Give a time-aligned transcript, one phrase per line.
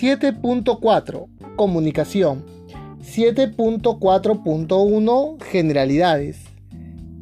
[0.00, 2.44] 7.4 Comunicación.
[3.02, 6.38] 7.4.1 Generalidades.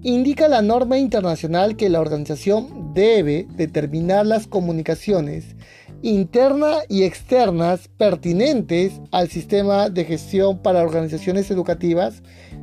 [0.05, 5.57] Indica la norma internacional que la organización debe determinar las comunicaciones
[6.03, 12.23] internas y externas pertinentes al sistema de gestión para organizaciones educativas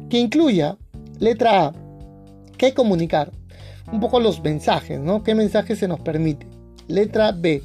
[0.09, 0.77] que incluya,
[1.19, 1.73] letra A,
[2.57, 3.33] qué comunicar,
[3.91, 5.23] un poco los mensajes, ¿no?
[5.23, 6.47] ¿Qué mensajes se nos permite?
[6.87, 7.63] Letra B,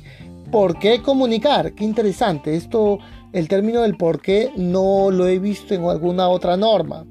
[0.50, 1.74] ¿por qué comunicar?
[1.74, 2.98] Qué interesante, esto,
[3.32, 7.06] el término del por qué no lo he visto en alguna otra norma.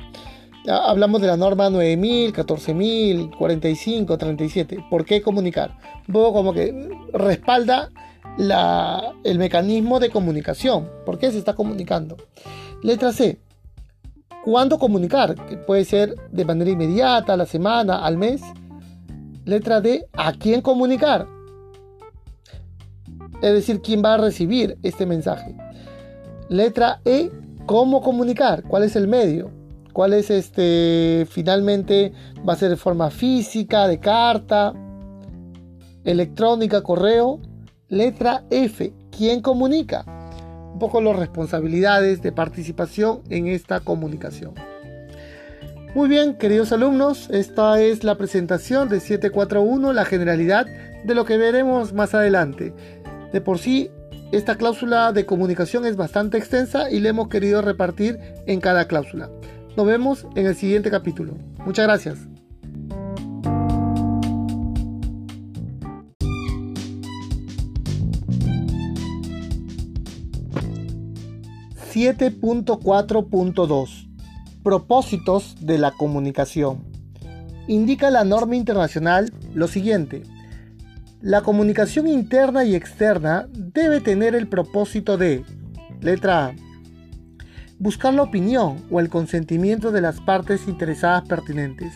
[0.68, 4.86] Hablamos de la norma 9000, 14000, 45, 37.
[4.90, 5.78] ¿Por qué comunicar?
[6.08, 7.90] Un poco como que respalda
[9.24, 10.90] el mecanismo de comunicación.
[11.06, 12.18] ¿Por qué se está comunicando?
[12.84, 13.40] Letra C.
[14.44, 15.36] ¿Cuándo comunicar?
[15.48, 18.42] Que puede ser de manera inmediata, a la semana, al mes.
[19.46, 20.08] Letra D.
[20.14, 21.28] ¿A quién comunicar?
[23.42, 25.56] Es decir, quién va a recibir este mensaje.
[26.50, 27.32] Letra E.
[27.66, 28.64] ¿Cómo comunicar?
[28.64, 29.52] ¿Cuál es el medio?
[29.94, 31.28] ¿Cuál es este?
[31.30, 32.12] Finalmente
[32.48, 34.74] va a ser de forma física, de carta,
[36.04, 37.40] electrónica, correo.
[37.88, 38.94] Letra F.
[39.16, 40.06] ¿Quién comunica?
[40.74, 44.54] Un poco las responsabilidades de participación en esta comunicación.
[45.96, 50.68] Muy bien, queridos alumnos, esta es la presentación de 741, la generalidad
[51.04, 52.76] de lo que veremos más adelante.
[53.32, 53.92] De por sí,
[54.32, 59.30] esta cláusula de comunicación es bastante extensa y le hemos querido repartir en cada cláusula.
[59.76, 61.34] Nos vemos en el siguiente capítulo.
[61.66, 62.20] Muchas gracias.
[71.92, 74.08] ...7.4.2...
[74.64, 76.86] Propósitos de la comunicación.
[77.68, 80.24] Indica la norma internacional lo siguiente.
[81.22, 85.44] La comunicación interna y externa debe tener el propósito de,
[86.00, 86.56] letra A,
[87.78, 91.94] buscar la opinión o el consentimiento de las partes interesadas pertinentes.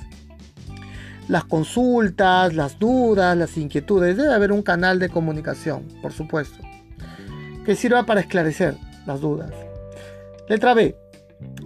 [1.29, 6.57] Las consultas, las dudas, las inquietudes, debe haber un canal de comunicación, por supuesto,
[7.63, 8.75] que sirva para esclarecer
[9.05, 9.53] las dudas.
[10.49, 10.97] Letra B.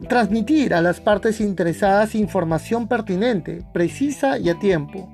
[0.08, 5.12] Transmitir a las partes interesadas información pertinente, precisa y a tiempo,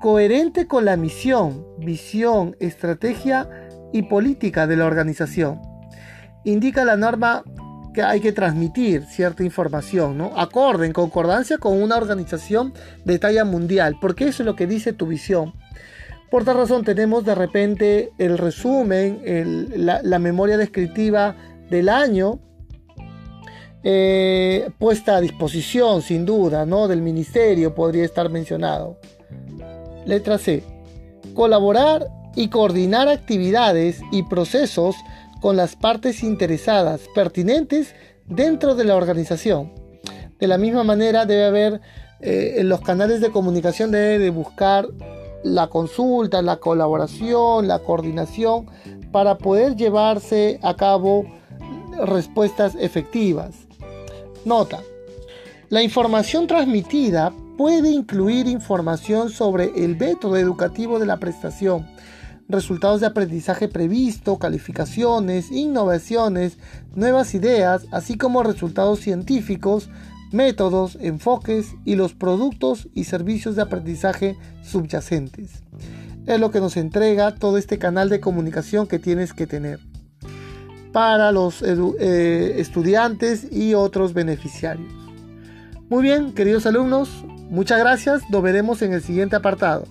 [0.00, 3.48] coherente con la misión, visión, estrategia
[3.92, 5.60] y política de la organización.
[6.44, 7.44] Indica la norma
[7.92, 10.32] que hay que transmitir cierta información, ¿no?
[10.36, 12.72] Acorde, en concordancia con una organización
[13.04, 15.52] de talla mundial, porque eso es lo que dice tu visión.
[16.30, 19.20] Por tal razón tenemos de repente el resumen,
[19.76, 21.36] la, memoria descriptiva
[21.68, 22.40] del año,
[23.82, 26.86] eh, puesta a disposición, sin duda, ¿no?
[26.86, 28.98] Del ministerio podría estar mencionado.
[30.06, 30.62] Letra C.
[31.34, 34.96] Colaborar y coordinar actividades y procesos
[35.40, 37.94] con las partes interesadas pertinentes
[38.26, 39.72] dentro de la organización.
[40.38, 41.80] De la misma manera debe haber
[42.20, 44.86] eh, en los canales de comunicación debe de buscar
[45.42, 48.66] la consulta, la colaboración, la coordinación
[49.10, 51.24] para poder llevarse a cabo
[52.04, 53.54] respuestas efectivas.
[54.44, 54.80] Nota.
[55.70, 61.86] La información transmitida puede incluir información sobre el método educativo de la prestación,
[62.48, 66.56] resultados de aprendizaje previsto, calificaciones, innovaciones,
[66.94, 69.90] nuevas ideas, así como resultados científicos,
[70.32, 75.62] métodos, enfoques y los productos y servicios de aprendizaje subyacentes.
[76.24, 79.80] Es lo que nos entrega todo este canal de comunicación que tienes que tener
[80.94, 84.94] para los eh, estudiantes y otros beneficiarios.
[85.90, 87.10] Muy bien, queridos alumnos,
[87.50, 89.86] muchas gracias, nos veremos en el siguiente apartado.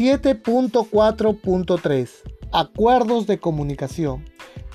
[0.00, 2.08] 7.4.3
[2.52, 4.24] Acuerdos de comunicación.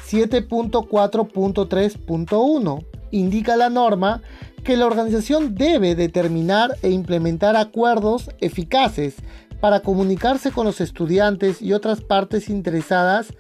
[0.08, 4.22] 7.4.3.1 indica la norma
[4.64, 9.16] que la organización debe determinar e implementar acuerdos eficaces
[9.60, 13.34] para comunicarse con los estudiantes y otras partes interesadas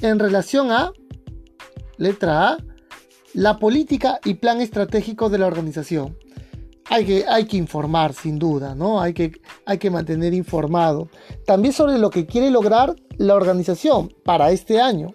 [0.00, 0.92] en relación a,
[1.96, 2.58] letra A,
[3.34, 6.16] la política y plan estratégico de la organización
[6.92, 9.00] hay que, hay que informar sin duda, ¿no?
[9.00, 9.32] Hay que,
[9.64, 11.08] hay que mantener informado.
[11.46, 15.14] También sobre lo que quiere lograr la organización para este año.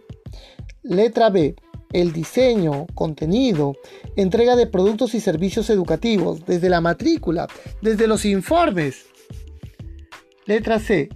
[0.82, 1.56] Letra B.
[1.94, 3.76] El diseño, contenido,
[4.16, 7.48] entrega de productos y servicios educativos, desde la matrícula,
[7.82, 9.06] desde los informes.
[10.48, 11.10] Letra C.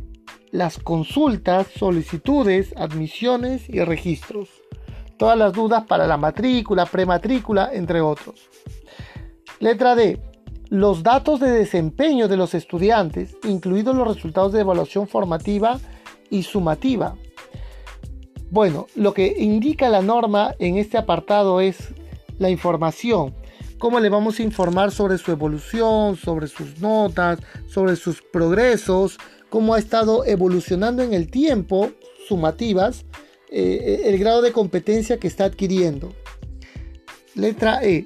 [0.51, 4.49] Las consultas, solicitudes, admisiones y registros.
[5.17, 8.49] Todas las dudas para la matrícula, prematrícula, entre otros.
[9.59, 10.19] Letra D
[10.71, 15.81] los datos de desempeño de los estudiantes, incluidos los resultados de evaluación formativa
[16.29, 17.17] y sumativa.
[18.49, 21.93] Bueno, lo que indica la norma en este apartado es
[22.39, 23.35] la información.
[23.81, 29.17] Cómo le vamos a informar sobre su evolución, sobre sus notas, sobre sus progresos,
[29.49, 31.89] cómo ha estado evolucionando en el tiempo,
[32.27, 33.05] sumativas,
[33.49, 36.13] eh, el grado de competencia que está adquiriendo.
[37.33, 38.05] Letra E.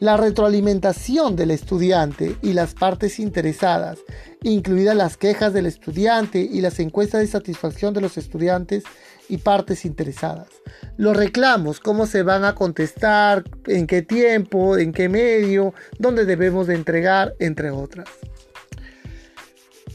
[0.00, 4.00] La retroalimentación del estudiante y las partes interesadas,
[4.42, 8.82] incluidas las quejas del estudiante y las encuestas de satisfacción de los estudiantes
[9.28, 10.48] y partes interesadas.
[10.96, 16.66] Los reclamos, cómo se van a contestar, en qué tiempo, en qué medio, dónde debemos
[16.66, 18.08] de entregar, entre otras.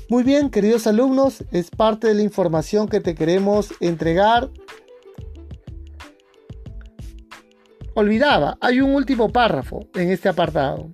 [0.10, 4.50] Muy bien, queridos alumnos, es parte de la información que te queremos entregar
[7.94, 10.90] olvidaba, hay un último párrafo en este apartado.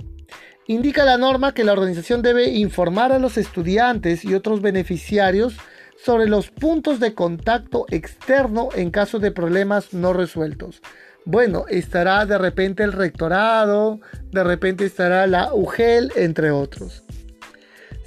[0.68, 5.56] Indica la norma que la organización debe informar a los estudiantes y otros beneficiarios
[6.04, 10.82] sobre los puntos de contacto externo en caso de problemas no resueltos.
[11.26, 14.00] Bueno, estará de repente el rectorado,
[14.32, 17.04] de repente estará la UGEL, entre otros.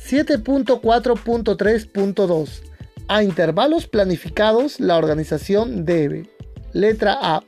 [0.02, 2.62] 7.4.3.2.
[3.08, 6.31] A intervalos planificados, la organización debe.
[6.72, 7.42] Letra A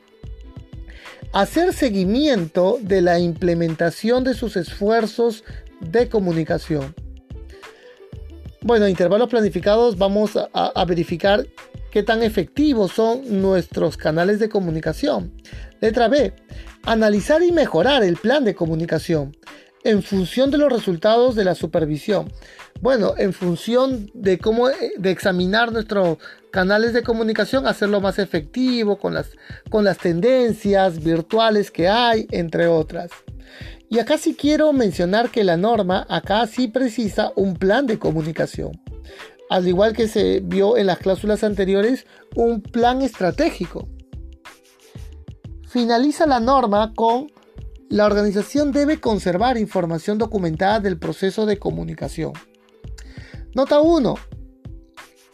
[1.33, 5.45] hacer seguimiento de la implementación de sus esfuerzos
[5.81, 6.95] de comunicación.
[8.65, 11.47] Bueno, intervalos planificados vamos a, verificar
[11.91, 15.33] qué tan efectivos son nuestros canales de comunicación.
[15.81, 16.33] Letra B,
[16.85, 19.37] analizar y mejorar el plan de comunicación
[19.83, 22.33] en función de los resultados de la supervisión.
[22.81, 26.19] Bueno, en función de cómo eh, de examinar nuestros
[26.53, 29.31] canales de comunicación, hacerlo más efectivo con las,
[29.71, 33.11] con las tendencias virtuales que hay, entre otras.
[33.89, 38.73] Y acá sí quiero mencionar que la norma acá sí precisa un plan de comunicación.
[39.51, 43.89] Al igual que se vio en las cláusulas anteriores, un plan estratégico.
[45.69, 47.27] Finaliza la norma con
[47.93, 52.33] la organización debe conservar información documentada del proceso de comunicación.
[53.55, 54.15] Nota 1.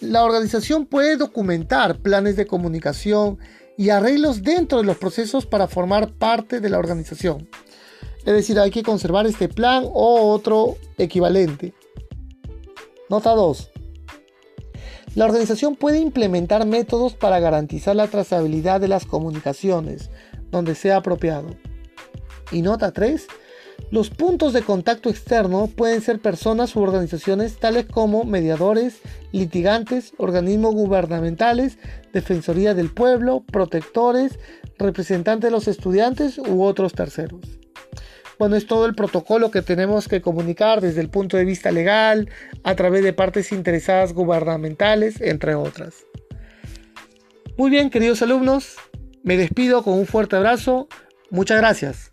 [0.00, 3.38] La organización puede documentar planes de comunicación
[3.76, 7.48] y arreglos dentro de los procesos para formar parte de la organización.
[8.28, 11.72] Es decir, hay que conservar este plan o otro equivalente.
[13.08, 13.70] Nota 2.
[15.14, 20.10] La organización puede implementar métodos para garantizar la trazabilidad de las comunicaciones,
[20.50, 21.56] donde sea apropiado.
[22.52, 23.28] Y nota 3.
[23.90, 28.98] Los puntos de contacto externo pueden ser personas u organizaciones tales como mediadores,
[29.32, 31.78] litigantes, organismos gubernamentales,
[32.12, 34.38] defensoría del pueblo, protectores,
[34.76, 37.57] representantes de los estudiantes u otros terceros.
[38.38, 42.30] Bueno, es todo el protocolo que tenemos que comunicar desde el punto de vista legal,
[42.62, 46.06] a través de partes interesadas gubernamentales, entre otras.
[47.56, 48.76] Muy bien, queridos alumnos,
[49.24, 50.88] me despido con un fuerte abrazo.
[51.30, 52.12] Muchas gracias.